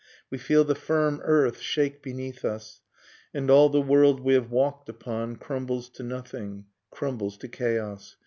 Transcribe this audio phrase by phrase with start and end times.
[0.31, 2.81] We feel the firm earth shake beneath us.
[3.35, 8.15] And all the world we have walked upon Crumbles to nothing, crumbles to chaos.